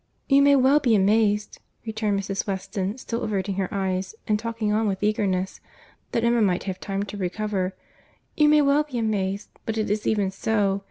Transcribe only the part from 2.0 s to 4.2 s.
Mrs. Weston, still averting her eyes,